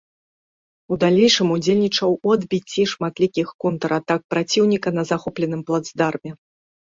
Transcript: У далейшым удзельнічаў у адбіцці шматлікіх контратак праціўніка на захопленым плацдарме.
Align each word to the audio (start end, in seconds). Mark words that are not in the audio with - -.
У 0.93 0.95
далейшым 1.03 1.47
удзельнічаў 1.55 2.15
у 2.29 2.31
адбіцці 2.35 2.85
шматлікіх 2.93 3.47
контратак 3.65 4.19
праціўніка 4.35 4.89
на 4.99 5.03
захопленым 5.13 5.61
плацдарме. 5.69 6.31